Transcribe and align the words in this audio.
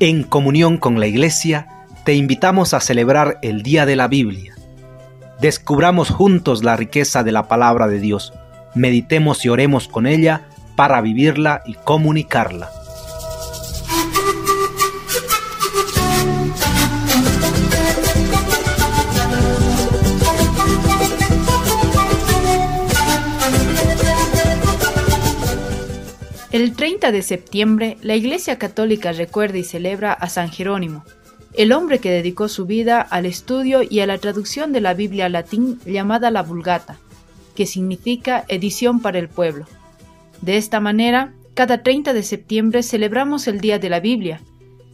En 0.00 0.22
comunión 0.22 0.76
con 0.76 1.00
la 1.00 1.08
Iglesia, 1.08 1.66
te 2.04 2.14
invitamos 2.14 2.72
a 2.72 2.78
celebrar 2.78 3.40
el 3.42 3.64
Día 3.64 3.84
de 3.84 3.96
la 3.96 4.06
Biblia. 4.06 4.54
Descubramos 5.40 6.10
juntos 6.10 6.62
la 6.62 6.76
riqueza 6.76 7.24
de 7.24 7.32
la 7.32 7.48
palabra 7.48 7.88
de 7.88 7.98
Dios, 7.98 8.32
meditemos 8.76 9.44
y 9.44 9.48
oremos 9.48 9.88
con 9.88 10.06
ella 10.06 10.42
para 10.76 11.00
vivirla 11.00 11.62
y 11.66 11.74
comunicarla. 11.74 12.70
El 26.58 26.72
30 26.72 27.12
de 27.12 27.22
septiembre, 27.22 27.98
la 28.02 28.16
Iglesia 28.16 28.58
Católica 28.58 29.12
recuerda 29.12 29.58
y 29.58 29.62
celebra 29.62 30.12
a 30.12 30.28
San 30.28 30.50
Jerónimo, 30.50 31.04
el 31.54 31.70
hombre 31.70 32.00
que 32.00 32.10
dedicó 32.10 32.48
su 32.48 32.66
vida 32.66 33.00
al 33.00 33.26
estudio 33.26 33.82
y 33.88 34.00
a 34.00 34.08
la 34.08 34.18
traducción 34.18 34.72
de 34.72 34.80
la 34.80 34.92
Biblia 34.92 35.28
latín 35.28 35.78
llamada 35.86 36.32
la 36.32 36.42
Vulgata, 36.42 36.98
que 37.54 37.64
significa 37.64 38.44
edición 38.48 38.98
para 38.98 39.20
el 39.20 39.28
pueblo. 39.28 39.66
De 40.42 40.56
esta 40.56 40.80
manera, 40.80 41.32
cada 41.54 41.84
30 41.84 42.12
de 42.12 42.24
septiembre 42.24 42.82
celebramos 42.82 43.46
el 43.46 43.60
Día 43.60 43.78
de 43.78 43.90
la 43.90 44.00
Biblia. 44.00 44.40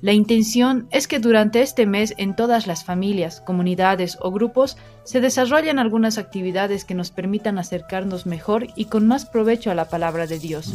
La 0.05 0.13
intención 0.13 0.87
es 0.91 1.09
que 1.09 1.19
durante 1.19 1.63
este 1.63 1.87
mes 1.87 2.13
en 2.19 2.37
todas 2.37 2.67
las 2.67 2.85
familias, 2.85 3.41
comunidades 3.41 4.19
o 4.21 4.31
grupos 4.31 4.77
se 5.03 5.23
desarrollen 5.23 5.79
algunas 5.79 6.19
actividades 6.19 6.85
que 6.85 6.93
nos 6.93 7.11
permitan 7.11 7.57
acercarnos 7.57 8.27
mejor 8.27 8.67
y 8.77 8.85
con 8.85 9.09
más 9.09 9.25
provecho 9.25 9.71
a 9.71 9.75
la 9.75 9.87
palabra 9.87 10.27
de 10.27 10.39
Dios. 10.39 10.75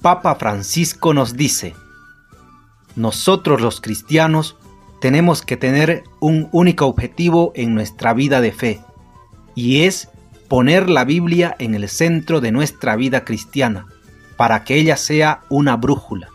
Papa 0.00 0.36
Francisco 0.36 1.12
nos 1.12 1.36
dice, 1.36 1.74
nosotros 2.94 3.60
los 3.60 3.80
cristianos 3.80 4.54
tenemos 5.00 5.42
que 5.42 5.56
tener 5.56 6.04
un 6.20 6.48
único 6.52 6.86
objetivo 6.86 7.50
en 7.56 7.74
nuestra 7.74 8.14
vida 8.14 8.40
de 8.40 8.52
fe, 8.52 8.80
y 9.54 9.82
es 9.82 10.08
poner 10.48 10.88
la 10.90 11.04
Biblia 11.04 11.54
en 11.58 11.74
el 11.74 11.88
centro 11.88 12.40
de 12.40 12.52
nuestra 12.52 12.96
vida 12.96 13.24
cristiana, 13.24 13.86
para 14.36 14.64
que 14.64 14.76
ella 14.76 14.96
sea 14.96 15.40
una 15.48 15.76
brújula, 15.76 16.28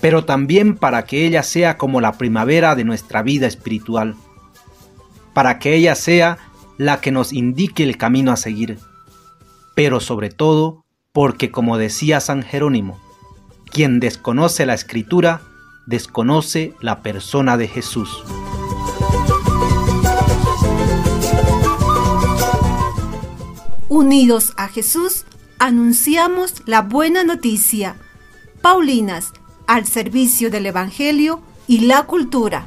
pero 0.00 0.24
también 0.24 0.76
para 0.76 1.04
que 1.04 1.26
ella 1.26 1.42
sea 1.42 1.76
como 1.76 2.00
la 2.00 2.12
primavera 2.12 2.74
de 2.74 2.84
nuestra 2.84 3.22
vida 3.22 3.46
espiritual, 3.46 4.14
para 5.34 5.58
que 5.58 5.74
ella 5.74 5.94
sea 5.94 6.38
la 6.78 7.00
que 7.00 7.10
nos 7.10 7.32
indique 7.32 7.82
el 7.82 7.96
camino 7.96 8.32
a 8.32 8.36
seguir, 8.36 8.78
pero 9.74 10.00
sobre 10.00 10.30
todo 10.30 10.84
porque 11.12 11.50
como 11.50 11.78
decía 11.78 12.20
San 12.20 12.42
Jerónimo, 12.42 13.00
quien 13.70 14.00
desconoce 14.00 14.66
la 14.66 14.74
escritura, 14.74 15.42
desconoce 15.86 16.74
la 16.80 17.02
persona 17.02 17.56
de 17.56 17.68
Jesús. 17.68 18.22
Unidos 24.10 24.54
a 24.56 24.66
Jesús, 24.66 25.24
anunciamos 25.60 26.64
la 26.66 26.82
buena 26.82 27.22
noticia. 27.22 27.94
Paulinas, 28.60 29.32
al 29.68 29.86
servicio 29.86 30.50
del 30.50 30.66
Evangelio 30.66 31.42
y 31.68 31.82
la 31.82 32.06
cultura. 32.06 32.66